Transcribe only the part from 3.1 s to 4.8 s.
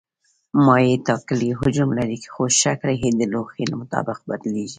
د لوښي مطابق بدلېږي.